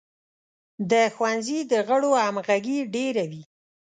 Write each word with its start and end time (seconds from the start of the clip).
د 0.91 0.93
ښوونځي 1.15 1.59
د 1.71 1.73
غړو 1.87 2.11
همغږي 2.23 2.79
ډیره 2.95 3.23
وي. 3.31 3.43